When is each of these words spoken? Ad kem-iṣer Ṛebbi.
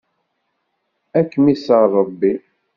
Ad 1.17 1.25
kem-iṣer 1.31 1.83
Ṛebbi. 1.97 2.33